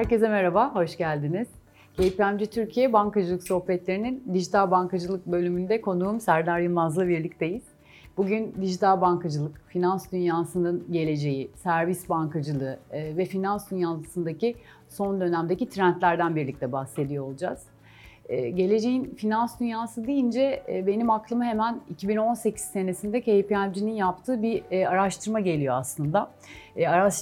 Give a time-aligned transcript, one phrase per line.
[0.00, 1.48] Herkese merhaba, hoş geldiniz.
[1.96, 7.62] KPMG Türkiye Bankacılık Sohbetlerinin dijital bankacılık bölümünde konuğum Serdar Yılmaz'la birlikteyiz.
[8.16, 14.56] Bugün dijital bankacılık, finans dünyasının geleceği, servis bankacılığı e, ve finans dünyasındaki
[14.88, 17.62] son dönemdeki trendlerden birlikte bahsediyor olacağız.
[18.30, 25.40] E, geleceğin finans dünyası deyince e, benim aklıma hemen 2018 senesinde KPMG'nin yaptığı bir araştırma
[25.40, 26.30] geliyor aslında.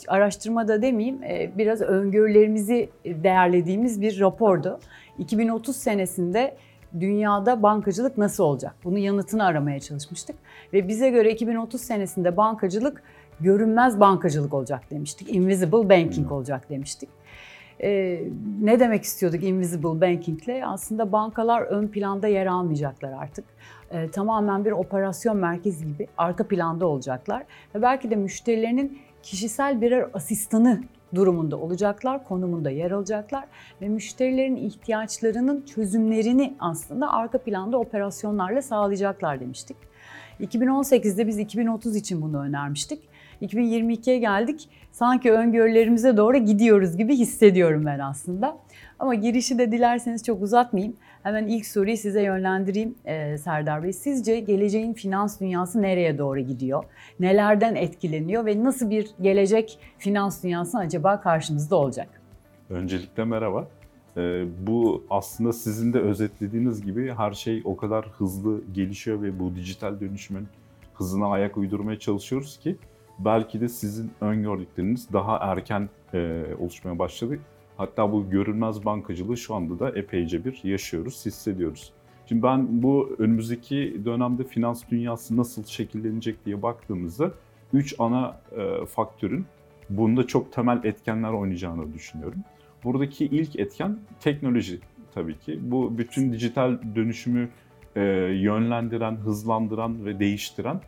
[0.08, 1.20] Araştırma da demeyeyim,
[1.58, 4.80] biraz öngörülerimizi değerlediğimiz bir rapordu.
[5.18, 6.56] 2030 senesinde
[7.00, 8.74] dünyada bankacılık nasıl olacak?
[8.84, 10.36] Bunun yanıtını aramaya çalışmıştık.
[10.72, 13.02] Ve bize göre 2030 senesinde bankacılık
[13.40, 15.34] görünmez bankacılık olacak demiştik.
[15.34, 17.08] Invisible banking olacak demiştik.
[17.82, 18.23] Ee,
[18.62, 20.66] ne demek istiyorduk invisible bankingle?
[20.66, 23.45] Aslında bankalar ön planda yer almayacaklar artık.
[23.91, 27.42] Ee, tamamen bir operasyon merkezi gibi arka planda olacaklar.
[27.74, 30.83] Ve belki de müşterilerinin kişisel birer asistanı
[31.14, 33.44] durumunda olacaklar, konumunda yer alacaklar
[33.83, 39.77] ve müşterilerin ihtiyaçlarının çözümlerini aslında arka planda operasyonlarla sağlayacaklar demiştik.
[40.41, 43.08] 2018'de biz 2030 için bunu önermiştik.
[43.42, 44.69] 2022'ye geldik.
[44.92, 48.58] Sanki öngörülerimize doğru gidiyoruz gibi hissediyorum ben aslında.
[48.98, 50.97] Ama girişi de dilerseniz çok uzatmayayım.
[51.22, 53.92] Hemen ilk soruyu size yönlendireyim e, Serdar Bey.
[53.92, 56.84] Sizce geleceğin finans dünyası nereye doğru gidiyor?
[57.20, 62.08] Nelerden etkileniyor ve nasıl bir gelecek finans dünyası acaba karşımızda olacak?
[62.70, 63.69] Öncelikle merhaba.
[64.17, 69.55] Ee, bu aslında sizin de özetlediğiniz gibi her şey o kadar hızlı gelişiyor ve bu
[69.55, 70.48] dijital dönüşümün
[70.95, 72.77] hızına ayak uydurmaya çalışıyoruz ki
[73.19, 77.38] belki de sizin öngördükleriniz daha erken e, oluşmaya başladı.
[77.77, 81.92] Hatta bu görünmez bankacılığı şu anda da epeyce bir yaşıyoruz, hissediyoruz.
[82.27, 87.33] Şimdi ben bu önümüzdeki dönemde finans dünyası nasıl şekillenecek diye baktığımızda
[87.72, 89.46] 3 ana e, faktörün
[89.91, 92.39] bunda çok temel etkenler oynayacağını düşünüyorum.
[92.84, 94.80] Buradaki ilk etken teknoloji
[95.14, 95.58] tabii ki.
[95.62, 97.48] Bu bütün dijital dönüşümü
[97.96, 98.02] e,
[98.40, 100.80] yönlendiren, hızlandıran ve değiştiren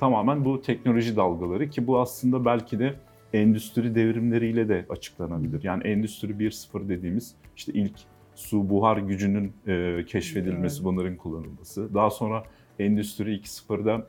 [0.00, 2.94] tamamen bu teknoloji dalgaları ki bu aslında belki de
[3.32, 5.64] endüstri devrimleriyle de açıklanabilir.
[5.64, 7.94] Yani endüstri 1.0 dediğimiz işte ilk
[8.34, 10.84] su buhar gücünün e, keşfedilmesi, evet.
[10.84, 11.94] bunların kullanılması.
[11.94, 12.44] Daha sonra
[12.78, 14.06] endüstri 2.0'da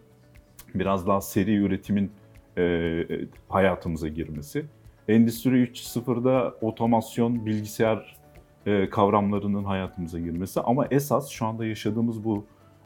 [0.76, 2.12] biraz daha seri üretimin
[2.58, 3.04] e,
[3.50, 4.66] hayatımıza girmesi.
[5.08, 8.18] Endüstri 3.0'da otomasyon, bilgisayar
[8.66, 10.62] e, kavramlarının hayatımıza girmesi.
[10.62, 12.46] Ama esas şu anda yaşadığımız bu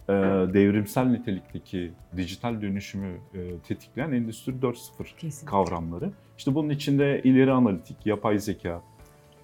[0.09, 0.13] e,
[0.53, 6.11] devrimsel nitelikteki dijital dönüşümü e, tetikleyen Endüstri 4.0 kavramları.
[6.38, 8.81] İşte bunun içinde ileri analitik, yapay zeka,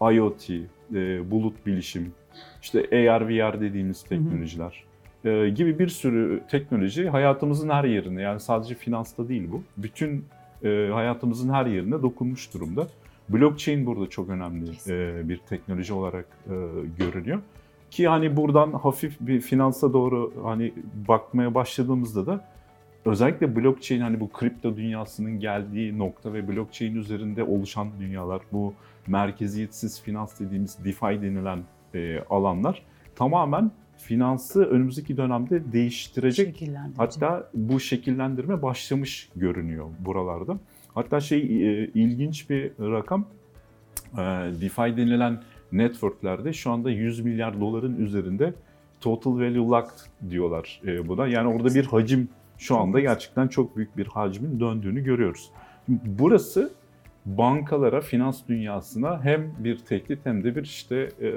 [0.02, 2.14] IoT, e, bulut bilişim,
[2.62, 4.84] işte AR, VR dediğimiz teknolojiler
[5.22, 5.46] hı hı.
[5.46, 9.64] E, gibi bir sürü teknoloji hayatımızın her yerine yani sadece finansta değil bu.
[9.78, 10.26] Bütün
[10.64, 12.88] e, hayatımızın her yerine dokunmuş durumda.
[13.30, 16.56] Blockchain burada çok önemli e, bir teknoloji olarak e,
[16.98, 17.40] görünüyor.
[17.92, 20.74] Ki hani buradan hafif bir finansa doğru hani
[21.08, 22.46] bakmaya başladığımızda da
[23.06, 28.74] özellikle blockchain hani bu kripto dünyasının geldiği nokta ve blockchain üzerinde oluşan dünyalar bu
[29.08, 31.60] merkeziyetsiz finans dediğimiz DeFi denilen
[31.94, 32.84] e, alanlar
[33.16, 36.48] tamamen finansı önümüzdeki dönemde değiştirecek.
[36.98, 40.58] Hatta bu şekillendirme başlamış görünüyor buralarda.
[40.94, 43.26] Hatta şey e, ilginç bir rakam
[44.14, 44.18] e,
[44.62, 45.42] DeFi denilen
[45.72, 48.54] networklerde şu anda 100 milyar doların üzerinde
[49.02, 51.28] total value locked diyorlar e, buna.
[51.28, 55.52] Yani orada bir hacim şu anda gerçekten çok büyük bir hacmin döndüğünü görüyoruz.
[55.88, 56.74] Burası
[57.26, 61.32] bankalara, finans dünyasına hem bir tehdit hem de bir işte e,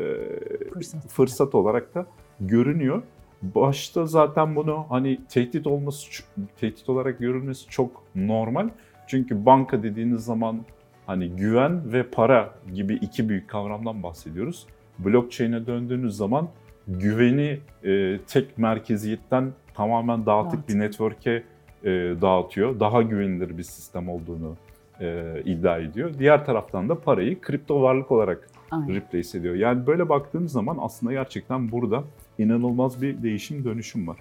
[0.73, 1.09] fırsat.
[1.09, 2.07] fırsat olarak da
[2.41, 3.03] görünüyor.
[3.43, 6.23] Başta zaten bunu hani tehdit olması,
[6.61, 8.69] tehdit olarak görülmesi çok normal.
[9.07, 10.61] Çünkü banka dediğiniz zaman
[11.07, 14.67] hani güven ve para gibi iki büyük kavramdan bahsediyoruz.
[14.99, 16.49] Blockchain'e döndüğünüz zaman
[16.89, 20.69] güveni e, tek merkeziyetten tamamen dağıtık evet.
[20.69, 21.43] bir network'e
[21.85, 21.91] e,
[22.23, 22.81] dağıtıyor.
[22.81, 24.57] Daha güvenilir bir sistem olduğunu
[25.01, 26.11] e, iddia ediyor.
[26.19, 28.95] Diğer taraftan da parayı kripto varlık olarak Aynen.
[28.95, 29.55] replace ediyor.
[29.55, 32.05] Yani böyle baktığımız zaman aslında gerçekten burada
[32.39, 34.17] inanılmaz bir değişim dönüşüm var.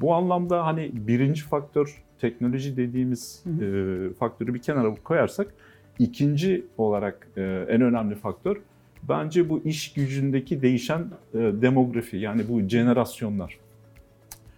[0.00, 4.10] Bu anlamda hani birinci faktör teknoloji dediğimiz hı hı.
[4.10, 5.54] E, faktörü bir kenara koyarsak
[5.98, 8.56] ikinci olarak e, en önemli faktör
[9.02, 11.00] bence bu iş gücündeki değişen
[11.34, 13.58] e, demografi yani bu jenerasyonlar.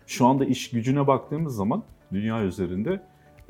[0.07, 1.83] Şu anda iş gücüne baktığımız zaman
[2.13, 3.01] dünya üzerinde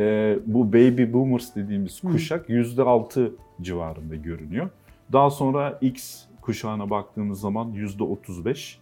[0.01, 3.33] e, bu baby boomers dediğimiz kuşak yüzde altı
[3.63, 4.71] civarında görünüyor.
[5.13, 8.79] Daha sonra X kuşağına baktığımız zaman yüzde otuz beş.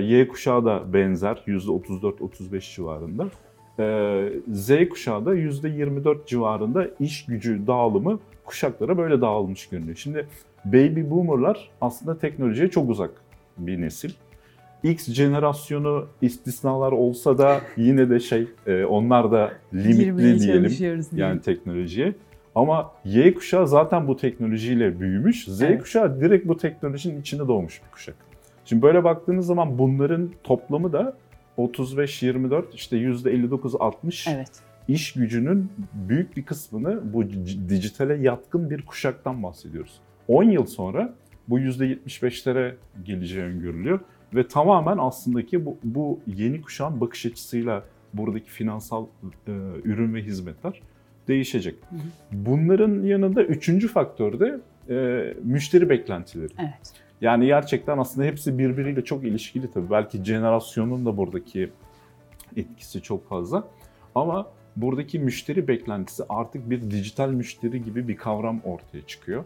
[0.00, 3.28] Y kuşağı da benzer yüzde otuz dört otuz beş civarında.
[3.80, 9.96] Ee, Z kuşağı da %24 civarında iş gücü dağılımı kuşaklara böyle dağılmış görünüyor.
[9.96, 10.26] Şimdi
[10.64, 13.10] baby boomerlar aslında teknolojiye çok uzak
[13.58, 14.10] bir nesil.
[14.82, 20.76] X jenerasyonu istisnalar olsa da yine de şey e, onlar da limitli diyelim
[21.12, 22.14] yani teknolojiye.
[22.54, 25.44] Ama Y kuşağı zaten bu teknolojiyle büyümüş.
[25.44, 25.80] Z Evet.
[25.82, 28.14] kuşağı direkt bu teknolojinin içinde doğmuş bir kuşak.
[28.64, 31.16] Şimdi böyle baktığınız zaman bunların toplamı da
[31.58, 34.50] 35-24 işte %59-60 Evet.
[34.88, 35.72] iş gücünün
[36.08, 37.30] büyük bir kısmını bu
[37.68, 40.00] dijitale yatkın bir kuşaktan bahsediyoruz.
[40.28, 41.14] 10 yıl sonra
[41.48, 42.74] bu %75'lere
[43.04, 44.00] geleceği öngörülüyor
[44.34, 47.84] ve tamamen aslında ki bu, bu yeni kuşağın bakış açısıyla
[48.14, 49.06] buradaki finansal
[49.46, 49.52] e,
[49.84, 50.80] ürün ve hizmetler
[51.28, 51.74] değişecek.
[51.90, 52.00] Hı hı.
[52.32, 54.60] Bunların yanında üçüncü faktör de
[54.90, 56.52] e, müşteri beklentileri.
[56.58, 56.92] Evet.
[57.20, 59.90] Yani gerçekten aslında hepsi birbiriyle çok ilişkili tabii.
[59.90, 61.70] Belki jenerasyonun da buradaki
[62.56, 63.64] etkisi çok fazla.
[64.14, 69.44] Ama buradaki müşteri beklentisi artık bir dijital müşteri gibi bir kavram ortaya çıkıyor.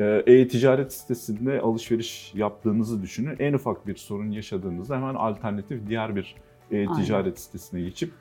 [0.00, 3.36] Ee, E-ticaret sitesinde alışveriş yaptığınızı düşünün.
[3.38, 6.34] En ufak bir sorun yaşadığınızda hemen alternatif diğer bir
[6.70, 8.12] e-ticaret sitesine geçip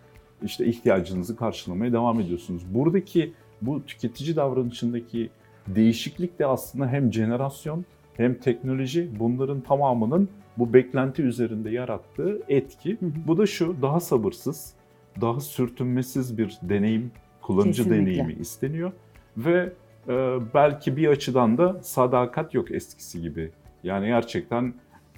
[0.44, 2.64] işte ihtiyacınızı karşılamaya devam ediyorsunuz.
[2.74, 5.30] Buradaki bu tüketici davranışındaki
[5.68, 7.86] değişiklik de aslında hem jenerasyon
[8.18, 12.98] hem teknoloji bunların tamamının bu beklenti üzerinde yarattığı etki.
[13.00, 13.10] Hı hı.
[13.28, 14.74] Bu da şu daha sabırsız,
[15.22, 17.12] daha sürtünmesiz bir deneyim,
[17.42, 18.12] kullanıcı Kesinlikle.
[18.12, 18.92] deneyimi isteniyor
[19.38, 19.74] ve
[20.08, 23.52] e, belki bir açıdan da sadakat yok eskisi gibi.
[23.84, 24.74] Yani gerçekten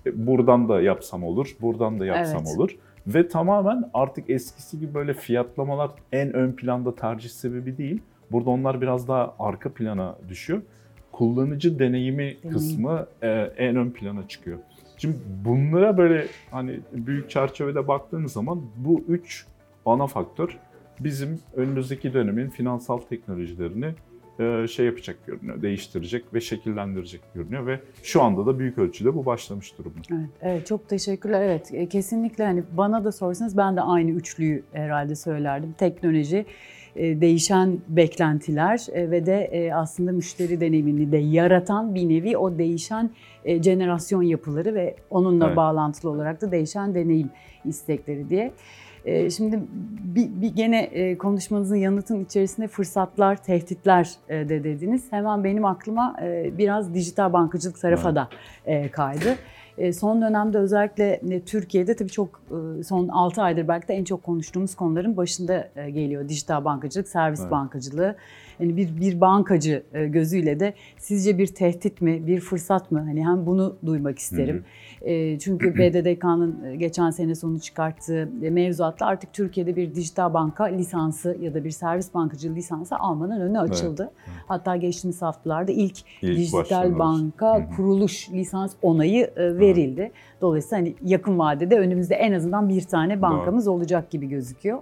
[0.05, 2.57] e, buradan da yapsam olur, buradan da yapsam Evet.
[2.57, 2.77] olur.
[3.07, 8.01] Ve tamamen artık eskisi gibi böyle fiyatlamalar en ön planda tercih sebebi değil.
[8.31, 10.61] Burada onlar biraz daha arka plana düşüyor.
[11.13, 14.59] Kullanıcı deneyimi kısmı e, en ön plana çıkıyor.
[14.97, 19.45] Şimdi bunlara böyle hani büyük çerçevede baktığınız zaman bu üç
[19.85, 20.57] ana faktör
[20.99, 23.93] bizim önümüzdeki dönemin finansal teknolojilerini
[24.39, 29.25] e, şey yapacak görünüyor, değiştirecek ve şekillendirecek görünüyor ve şu anda da büyük ölçüde bu
[29.25, 29.99] başlamış durumda.
[30.11, 31.41] Evet, evet çok teşekkürler.
[31.41, 35.75] Evet e, kesinlikle hani bana da sorsanız ben de aynı üçlüyü herhalde söylerdim.
[35.77, 36.45] Teknoloji,
[36.95, 43.09] değişen beklentiler e, ve de e, aslında müşteri deneyimini de yaratan bir nevi o değişen
[43.45, 45.57] e, jenerasyon yapıları ve onunla Evet.
[45.57, 47.29] bağlantılı olarak da değişen deneyim
[47.65, 48.51] istekleri diye.
[49.05, 49.59] E, Şimdi
[50.03, 55.03] bir, bir gene e, konuşmanızın yanıtın içerisinde fırsatlar, tehditler e, de dediniz.
[55.11, 58.15] Hemen benim aklıma e, biraz dijital bankacılık tarafa Evet.
[58.15, 58.29] da
[58.65, 59.35] e, kaydı.
[59.77, 62.41] E, Son dönemde özellikle e, Türkiye'de tabii çok
[62.79, 66.29] e, son 6 aydır belki de en çok konuştuğumuz konuların başında e, geliyor.
[66.29, 67.51] Dijital bankacılık, servis Evet.
[67.51, 68.15] bankacılığı.
[68.59, 72.99] Yani bir bir bankacı gözüyle de sizce bir tehdit mi, bir fırsat mı?
[72.99, 74.63] Hani hem bunu duymak isterim.
[75.01, 81.53] E, Çünkü BDDK'nın geçen sene sonu çıkarttığı mevzuatla artık Türkiye'de bir dijital banka lisansı ya
[81.53, 84.11] da bir servis bankacılığı lisansı almanın önü açıldı.
[84.47, 86.99] Hatta geçtiğimiz haftalarda ilk İlk dijital başlangıç.
[86.99, 87.75] banka Hı hı.
[87.75, 90.11] kuruluş lisans onayı e, verildi.
[90.41, 94.79] Dolayısıyla hani yakın vadede önümüzde en azından bir tane bankamız olacak gibi gözüküyor.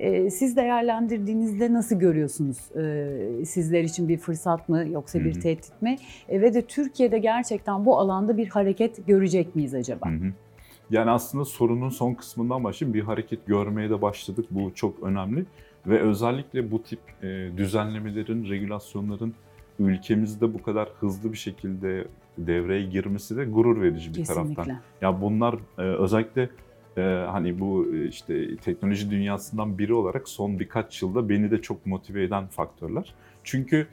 [0.00, 2.58] E, Siz değerlendirdiğinizde nasıl görüyorsunuz?
[2.76, 5.96] E, Sizler için bir fırsat mı yoksa bir tehdit mi?
[6.28, 10.08] E, Ve de Türkiye'de gerçekten bu alanda bir hareket görecek miyiz acaba?
[10.90, 12.94] Yani aslında sorunun son kısmından başlayayım.
[12.94, 14.46] Bir hareket görmeye de başladık.
[14.50, 15.44] Bu çok önemli.
[15.86, 19.34] Ve özellikle bu tip e, düzenlemelerin, regülasyonların
[19.78, 22.06] ülkemizde bu kadar hızlı bir şekilde
[22.38, 24.80] devreye girmesi de gurur verici bir taraftan.
[25.00, 26.48] Ya bunlar e, özellikle
[26.96, 27.00] e,
[27.30, 32.22] hani bu e, işte teknoloji dünyasından biri olarak son birkaç yılda beni de çok motive
[32.22, 33.14] eden faktörler.
[33.44, 33.86] Çünkü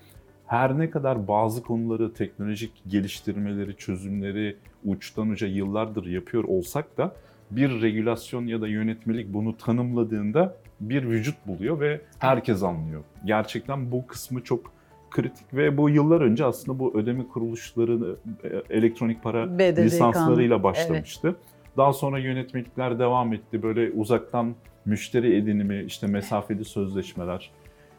[0.47, 7.15] her ne kadar bazı konuları teknolojik geliştirmeleri, çözümleri uçtan uca yıllardır yapıyor olsak da
[7.51, 13.03] bir regülasyon ya da yönetmelik bunu tanımladığında bir vücut buluyor ve herkes anlıyor.
[13.25, 14.71] Gerçekten bu kısmı çok
[15.11, 21.35] kritik ve bu yıllar önce aslında bu ödeme kuruluşları e, elektronik para BDDK'nın, lisanslarıyla başlamıştı.
[21.77, 23.63] Daha sonra yönetmelikler devam etti.
[23.63, 27.51] Böyle uzaktan müşteri edinimi, işte mesafeli sözleşmeler.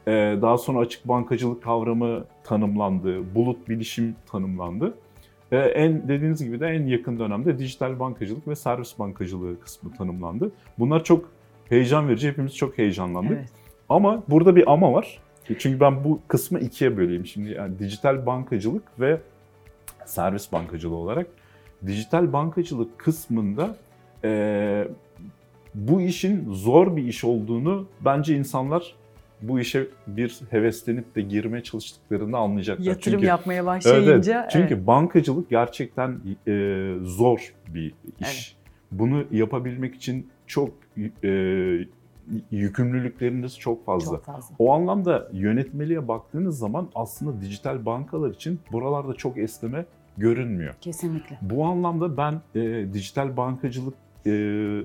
[0.08, 0.10] Ee,
[0.42, 4.94] Daha sonra açık bankacılık kavramı tanımlandı, bulut bilişim tanımlandı.
[5.52, 10.52] Ee, En dediğiniz gibi de en yakın dönemde dijital bankacılık ve servis bankacılığı kısmı tanımlandı.
[10.78, 11.30] Bunlar çok
[11.68, 13.32] heyecan verici, hepimiz çok heyecanlandık.
[13.32, 13.48] Evet.
[13.88, 15.18] Ama burada bir ama var.
[15.58, 17.26] Çünkü ben bu kısmı ikiye böleyim.
[17.26, 19.20] Şimdi yani dijital bankacılık ve
[20.06, 21.26] servis bankacılığı olarak.
[21.86, 23.76] Dijital bankacılık kısmında
[24.24, 24.88] eee,
[25.74, 28.94] bu işin zor bir iş olduğunu bence insanlar
[29.42, 32.84] bu işe bir heveslenip de girmeye çalıştıklarında anlayacaklar.
[32.84, 34.50] Yatırım Çünkü- yapmaya Evet, başlayınca evet.
[34.52, 34.86] Çünkü evet.
[34.86, 38.56] bankacılık gerçekten e, zor bir iş.
[38.92, 40.70] Bunu yapabilmek için çok
[41.24, 41.28] e,
[42.50, 44.16] yükümlülükleriniz çok fazla.
[44.16, 44.54] Çok fazla.
[44.58, 49.84] O anlamda yönetmeliğe baktığınız zaman aslında dijital bankalar için buralarda çok esneme
[50.16, 50.74] görünmüyor.
[50.80, 51.38] Kesinlikle.
[51.42, 53.94] Bu anlamda ben e, dijital bankacılık
[54.26, 54.30] e,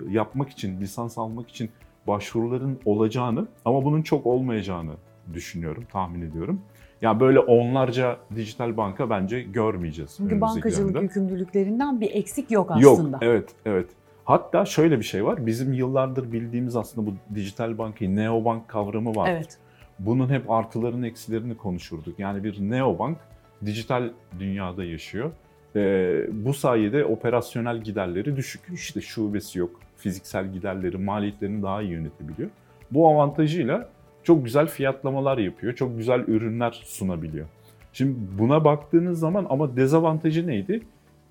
[0.09, 1.69] yapmak için, lisans almak için
[2.07, 4.91] başvuruların olacağını ama bunun çok olmayacağını
[5.33, 6.61] düşünüyorum, tahmin ediyorum.
[7.01, 10.13] Yani böyle onlarca dijital banka bence görmeyeceğiz.
[10.17, 11.03] Çünkü bankacılık dönemde.
[11.03, 13.17] yükümlülüklerinden bir eksik yok Yok, aslında.
[13.21, 13.89] evet, evet.
[14.27, 15.45] Hatta şöyle bir şey var.
[15.45, 19.29] Bizim yıllardır bildiğimiz aslında bu dijital bankayı neobank kavramı var.
[19.29, 19.57] Evet.
[19.99, 22.19] Bunun hep artılarını eksilerini konuşurduk.
[22.19, 23.17] Yani bir neobank
[23.65, 25.31] dijital dünyada yaşıyor.
[25.75, 28.61] Ee, bu sayede operasyonel giderleri düşük.
[28.73, 32.49] İşte şubesi yok, fiziksel giderleri, maliyetlerini daha iyi yönetebiliyor.
[32.91, 33.89] Bu avantajıyla
[34.23, 37.47] çok güzel fiyatlamalar yapıyor, çok güzel ürünler sunabiliyor.
[37.93, 40.81] Şimdi buna baktığınız zaman ama dezavantajı neydi?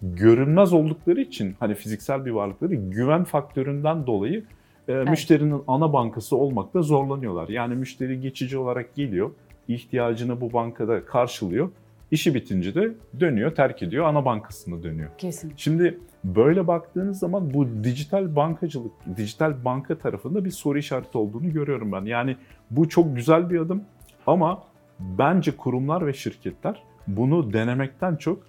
[0.03, 4.45] Görünmez oldukları için hani fiziksel bir varlıkları güven faktöründen dolayı
[4.89, 7.49] e, müşterinin ana bankası olmakta zorlanıyorlar.
[7.49, 9.31] Yani müşteri geçici olarak geliyor,
[9.69, 11.71] ihtiyacını bu bankada karşılıyor.
[12.11, 15.11] İşi bitince de dönüyor, terk ediyor, ana bankasına dönüyor.
[15.19, 15.53] Kesin.
[15.57, 21.93] Şimdi böyle baktığınız zaman bu dijital bankacılık, dijital banka tarafında bir soru işareti olduğunu görüyorum
[21.93, 22.05] ben.
[22.05, 22.37] Yani
[22.71, 23.83] bu çok güzel bir adım
[24.27, 24.63] ama
[25.01, 28.43] bence kurumlar ve şirketler bunu denemekten çok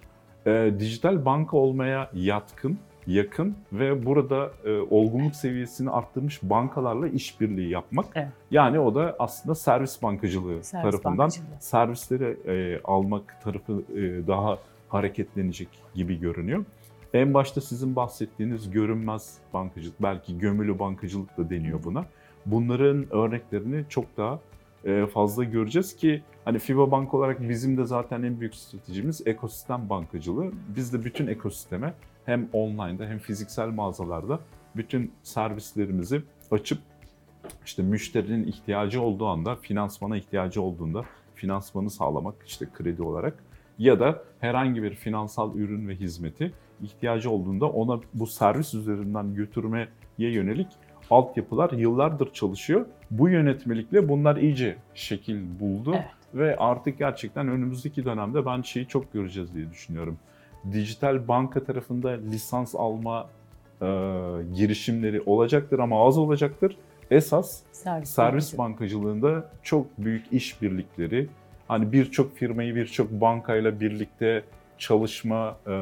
[0.48, 8.06] e, dijital banka olmaya yatkın, yakın ve burada e, olgunluk seviyesini arttırmış bankalarla işbirliği yapmak.
[8.14, 8.28] Evet.
[8.50, 11.46] Yani o da aslında servis bankacılığı Servis tarafından bankacılığı.
[11.60, 16.64] servisleri e, almak tarafı e, daha hareketlenecek gibi görünüyor.
[17.14, 22.04] En başta sizin bahsettiğiniz görünmez bankacılık, belki gömülü bankacılık da deniyor buna.
[22.46, 24.38] Bunların örneklerini çok daha
[25.14, 30.52] fazla göreceğiz ki hani FIBA Bank olarak bizim de zaten en büyük stratejimiz ekosistem bankacılığı.
[30.76, 34.40] Biz de bütün ekosisteme hem online'da hem fiziksel mağazalarda
[34.76, 36.78] bütün servislerimizi açıp
[37.64, 41.04] işte müşterinin ihtiyacı olduğu anda, finansmana ihtiyacı olduğunda
[41.34, 43.44] finansmanı sağlamak işte kredi olarak
[43.78, 46.52] ya da herhangi bir finansal ürün ve hizmeti
[46.82, 50.68] ihtiyacı olduğunda ona bu servis üzerinden götürmeye yönelik
[51.10, 52.86] altyapılar yıllardır çalışıyor.
[53.10, 56.04] Bu yönetmelikle bunlar iyice şekil buldu Evet.
[56.34, 60.18] ve artık gerçekten önümüzdeki dönemde ben şeyi çok göreceğiz diye düşünüyorum.
[60.72, 63.28] Dijital banka tarafında lisans alma
[63.82, 63.86] e,
[64.56, 66.76] girişimleri olacaktır ama az olacaktır.
[67.10, 69.04] Esas Servis, servis bankacılığı.
[69.08, 71.28] bankacılığında çok büyük işbirlikleri,
[71.68, 74.42] hani birçok firmayı birçok bankayla birlikte
[74.78, 75.74] çalışma e,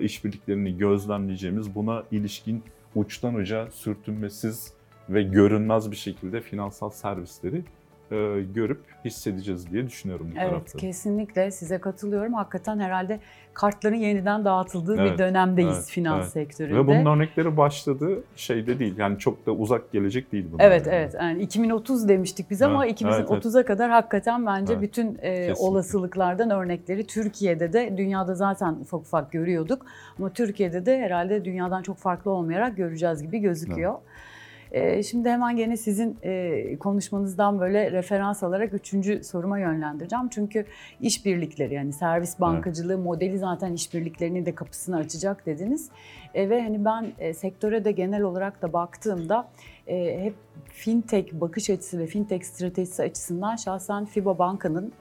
[0.00, 2.62] işbirliklerini gözlemleyeceğimiz buna ilişkin
[2.94, 4.72] uçtan uca sürtünmesiz
[5.08, 7.64] ve görünmez bir şekilde finansal servisleri
[8.12, 10.78] e, görüp hissedeceğiz diye düşünüyorum bu Evet tarafta.
[10.78, 12.34] kesinlikle size katılıyorum.
[12.34, 13.20] Hakikaten herhalde
[13.54, 16.32] kartların yeniden dağıtıldığı Evet, bir dönemdeyiz evet, finans evet.
[16.32, 16.78] sektöründe.
[16.78, 20.64] Ve bunun örnekleri başladı şeyde değil yani çok da uzak gelecek değil bunlar.
[20.64, 20.96] Evet yani.
[20.96, 25.54] evet yani 2030 demiştik biz ama Evet, 2030'a kadar hakikaten bence Evet, bütün e, kesinlikle.
[25.54, 29.86] olasılıklardan örnekleri Türkiye'de de dünyada zaten ufak ufak görüyorduk
[30.18, 33.94] ama Türkiye'de de herhalde dünyadan çok farklı olmayarak göreceğiz gibi gözüküyor.
[33.94, 33.98] E,
[35.02, 40.28] şimdi hemen gene sizin e, konuşmanızdan böyle referans alarak üçüncü soruma yönlendireceğim.
[40.28, 40.64] Çünkü
[41.00, 45.90] işbirlikleri yani servis bankacılığı modeli zaten işbirliklerinin de kapısını açacak dediniz.
[46.34, 49.48] E, ve hani ben e, sektöre de genel olarak da baktığımda
[49.86, 54.92] hep fintech bakış açısı ve fintech stratejisi açısından şahsen FIBA Banka'nın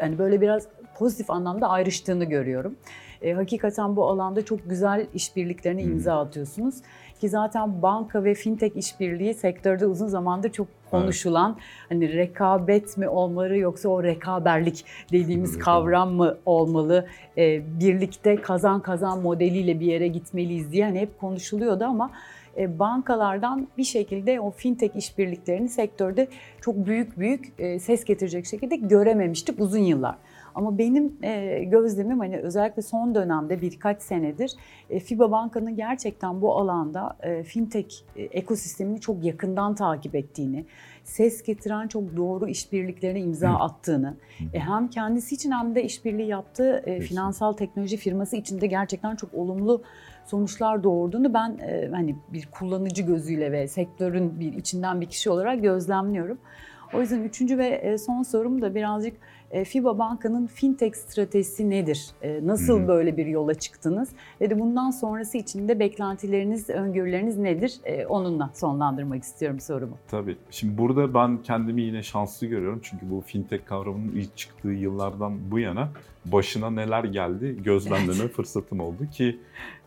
[0.00, 2.76] yani böyle biraz pozitif anlamda ayrıştığını görüyorum.
[3.22, 6.74] E, hakikaten bu alanda çok güzel işbirliklerine imza atıyorsunuz.
[7.20, 11.56] Ki zaten banka ve fintech işbirliği sektörde uzun zamandır çok konuşulan
[11.88, 17.06] hani rekabet mi olmalı yoksa o rekaberlik dediğimiz kavram mı olmalı?
[17.38, 22.10] E, birlikte kazan kazan modeliyle bir yere gitmeliyiz diye hani hep konuşuluyordu ama
[22.56, 26.28] e, bankalardan bir şekilde o fintech işbirliklerini sektörde
[26.60, 30.14] çok büyük büyük e, ses getirecek şekilde görememiştik uzun yıllar.
[30.54, 34.52] Ama benim e, gözlemim hani özellikle son dönemde birkaç senedir
[34.90, 40.64] e, FIBA Banka'nın gerçekten bu alanda e, fintech e, ekosistemini çok yakından takip ettiğini,
[41.04, 43.56] ses getiren çok doğru işbirliklerine imza Hı.
[43.56, 44.14] attığını,
[44.52, 49.16] e, hem kendisi için hem de işbirliği yaptığı e, finansal teknoloji firması için de gerçekten
[49.16, 49.82] çok olumlu
[50.26, 55.62] sonuçlar doğurduğunu ben e, hani bir kullanıcı gözüyle ve sektörün bir içinden bir kişi olarak
[55.62, 56.38] gözlemliyorum.
[56.96, 59.16] O yüzden üçüncü ve e, son sorum da birazcık
[59.50, 62.06] e, FIBA Banka'nın fintech stratejisi nedir?
[62.22, 62.88] E, Nasıl Hı hı.
[62.88, 64.08] böyle bir yola çıktınız?
[64.40, 67.80] Ve de bundan sonrası için de beklentileriniz, öngörüleriniz nedir?
[68.08, 69.98] Onunla sonlandırmak istiyorum sorumu.
[70.10, 70.36] Tabii.
[70.50, 72.80] Şimdi burada ben kendimi yine şanslı görüyorum.
[72.82, 75.88] Çünkü bu fintech kavramının ilk çıktığı yıllardan bu yana
[76.24, 79.38] başına neler geldi gözlemleme fırsatım oldu ki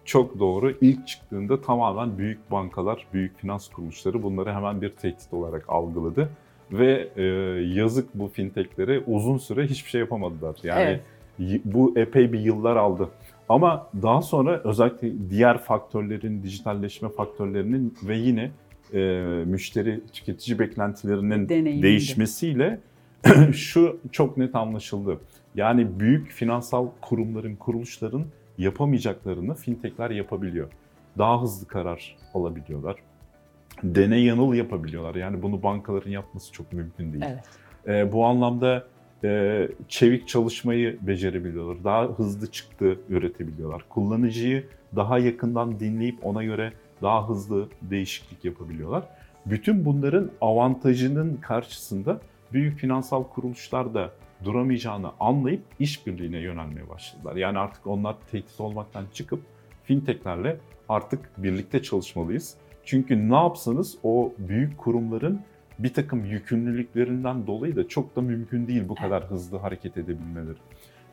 [0.06, 0.74] çok doğru.
[0.82, 6.30] İlk çıktığında tamamen büyük bankalar, büyük finans kuruluşları bunları hemen bir tehdit olarak algıladı.
[6.72, 7.24] Ve e,
[7.80, 10.56] yazık bu fintechlere uzun süre hiçbir şey yapamadılar.
[10.64, 11.00] Yani
[11.40, 11.62] Evet.
[11.66, 13.10] bu epey bir yıllar aldı.
[13.50, 18.52] Ama daha sonra özellikle diğer faktörlerin, dijitalleşme faktörlerinin ve yine
[18.94, 19.00] e,
[19.46, 21.84] müşteri, tüketici beklentilerinin Deneyimiydi.
[21.84, 22.80] değişmesiyle
[23.54, 25.18] şu çok net anlaşıldı.
[25.56, 28.24] Yani büyük finansal kurumların, kuruluşların
[28.58, 30.68] yapamayacaklarını fintechler yapabiliyor.
[31.18, 32.96] Daha hızlı karar alabiliyorlar.
[33.84, 35.16] Deney yanıl yapabiliyorlar.
[35.16, 37.24] Yani bunu bankaların yapması çok mümkün değil.
[37.28, 37.44] Evet.
[37.88, 38.88] Ee, bu anlamda
[39.24, 41.84] e, çevik çalışmayı becerebiliyorlar.
[41.84, 43.86] Daha hızlı çıktı üretebiliyorlar.
[43.90, 49.04] Kullanıcıyı daha yakından dinleyip ona göre daha hızlı değişiklik yapabiliyorlar.
[49.46, 52.22] Bütün bunların avantajının karşısında
[52.54, 54.12] büyük finansal kuruluşlar da
[54.44, 57.36] duramayacağını anlayıp işbirliğine yönelmeye başladılar.
[57.36, 59.40] Yani artık onlar tehdit olmaktan çıkıp
[59.84, 60.58] fintechlerle
[60.90, 62.56] artık birlikte çalışmalıyız.
[62.88, 65.40] Çünkü ne yapsanız o büyük kurumların
[65.80, 70.58] bir takım yükümlülüklerinden dolayı da çok da mümkün değil bu kadar hızlı hareket edebilmeleri.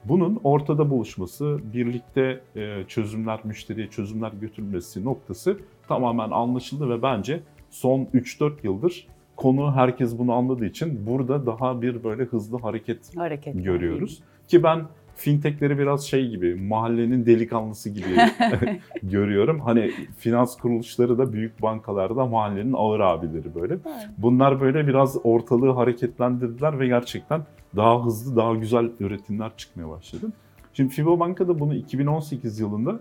[0.05, 7.41] Bunun ortada buluşması, birlikte e, çözümler, müşteriye çözümler götürülmesi noktası tamamen anlaşıldı ve bence
[7.71, 13.65] son 3-4 yıldır konu herkes bunu anladığı için burada daha bir böyle hızlı hareket Hareket.
[13.65, 14.23] görüyoruz.
[14.49, 14.83] Ki ben
[15.17, 18.07] fintechleri biraz şey gibi, mahallenin delikanlısı gibi
[19.03, 19.61] görüyorum.
[19.61, 23.75] Hani finans kuruluşları da büyük bankalarda mahallenin ağır abileri böyle.
[23.75, 24.09] Evet.
[24.19, 27.43] Bunlar böyle biraz ortalığı hareketlendirdiler ve gerçekten
[27.77, 30.33] daha hızlı, daha güzel üretimler çıkmaya başladı.
[30.75, 33.01] Şimdi FIBA da bunu 2018 yılında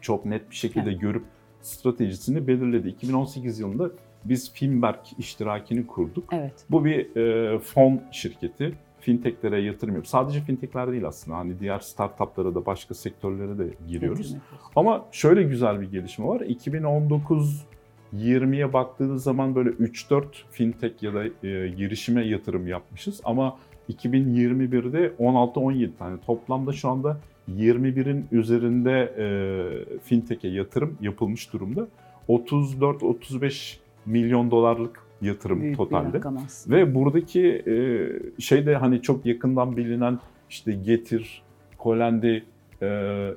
[0.00, 1.24] çok net bir şekilde görüp
[1.60, 2.88] stratejisini belirledi.
[2.88, 3.90] 2018 yılında
[4.24, 6.24] biz Finberg iştirakini kurduk.
[6.32, 6.52] Evet.
[6.70, 8.74] Bu bir e, fon şirketi.
[9.08, 10.04] Fintechlere yatırım yapıyor.
[10.04, 11.36] Sadece fintechler değil aslında.
[11.38, 14.30] Hani diğer startuplara da başka sektörlere de giriyoruz.
[14.30, 14.36] Yapıyoruz.
[14.76, 16.40] Ama şöyle güzel bir gelişme var.
[16.40, 17.64] 2019
[18.16, 23.20] 20'ye baktığınız zaman böyle 3-4 fintech ya da e, girişime yatırım yapmışız.
[23.24, 23.56] Ama
[23.92, 26.20] 2021'de 16-17 tane.
[26.20, 27.20] Toplamda şu anda
[27.56, 31.88] 21'in üzerinde e, fintech'e yatırım yapılmış durumda.
[32.28, 36.20] 34-35 milyon dolarlık yatırım Büyük totalde.
[36.66, 40.18] Ve buradaki e, şey de hani çok yakından bilinen
[40.50, 41.42] işte Getir,
[41.78, 42.44] Kolendi,
[42.82, 42.86] e,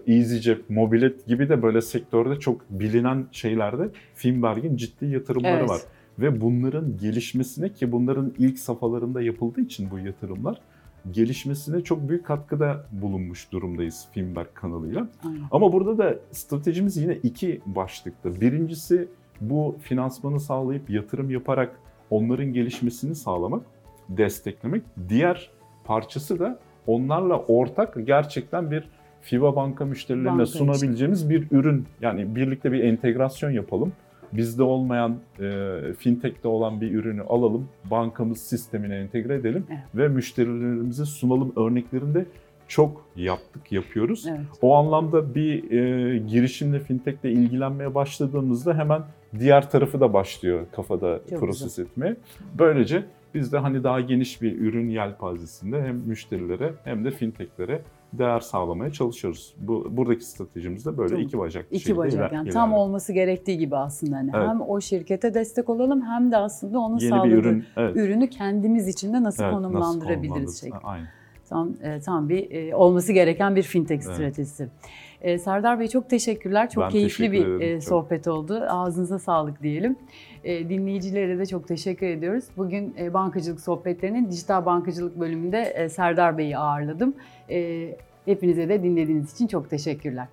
[0.07, 5.69] EasyJet, Mobilet gibi de böyle sektörde çok bilinen şeylerde Finberg'in ciddi yatırımları Evet.
[5.69, 5.81] var.
[6.19, 10.61] Ve bunların gelişmesine ki bunların ilk safhalarında yapıldığı için bu yatırımlar
[11.11, 15.07] gelişmesine çok büyük katkıda bulunmuş durumdayız Finberg kanalıyla.
[15.23, 15.39] Aynen.
[15.51, 18.41] Ama burada da stratejimiz yine iki başlıkta.
[18.41, 19.07] Birincisi
[19.41, 23.61] bu finansmanı sağlayıp yatırım yaparak onların gelişmesini sağlamak,
[24.09, 24.83] desteklemek.
[25.09, 25.49] Diğer
[25.83, 28.83] parçası da onlarla ortak gerçekten bir
[29.21, 31.85] FIBA banka müşterilerine Banka sunabileceğimiz bir ürün.
[32.01, 33.93] Yani birlikte bir entegrasyon yapalım.
[34.33, 39.79] Bizde olmayan, e, fintech'te olan bir ürünü alalım, bankamız sistemine entegre edelim Evet.
[39.95, 42.25] ve müşterilerimize sunalım örneklerinde
[42.67, 44.25] çok yaptık, yapıyoruz.
[44.29, 44.39] Evet.
[44.61, 49.01] O anlamda bir e, girişimle, fintech'le ilgilenmeye başladığımızda hemen
[49.39, 52.15] diğer tarafı da başlıyor kafada Çok proses etmeye.
[52.59, 57.81] Böylece biz de hani daha geniş bir ürün yelpazesinde hem müşterilere hem de fintechlere
[58.13, 59.53] değer sağlamaya çalışıyoruz.
[59.57, 61.65] Bu buradaki stratejimiz de böyle Çok- iki bacak.
[61.71, 62.85] İki şekilde bacak iler- yani tam ilerliyor.
[62.85, 64.47] olması gerektiği gibi aslında hani Evet.
[64.49, 67.65] hem o şirkete destek olalım hem de aslında onun Yeni sağladığı ürün.
[67.77, 67.95] Evet.
[67.97, 70.59] ürünü kendimiz için de nasıl evet, nasıl konumlandırabiliriz konumlandırırız?
[70.61, 70.79] şeklinde.
[70.83, 71.07] Aynen.
[71.49, 74.15] Tam, e, tam bir e, olması gereken bir fintech Evet.
[74.15, 74.67] stratejisi.
[75.21, 76.69] E, Serdar Bey çok teşekkürler.
[76.69, 78.63] Çok Ben keyifli teşekkür bir e, Çok- sohbet oldu.
[78.69, 79.95] Ağzınıza sağlık diyelim.
[80.43, 82.45] E, dinleyicilere de çok teşekkür ediyoruz.
[82.57, 87.13] Bugün e, bankacılık sohbetlerinin dijital bankacılık bölümünde e, Serdar Bey'i ağırladım.
[87.49, 87.87] E,
[88.25, 90.27] hepinize de dinlediğiniz için çok teşekkürler.